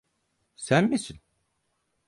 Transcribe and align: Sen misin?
Sen 0.55 0.89
misin? 0.89 1.19